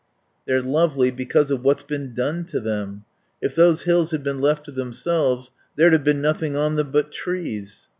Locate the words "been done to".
1.83-2.59